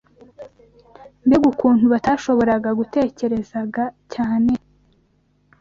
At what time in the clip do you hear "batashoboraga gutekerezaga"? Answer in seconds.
1.93-3.83